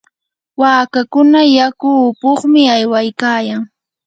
[0.61, 3.61] waakakuna yaku upuqmi aywaykayan.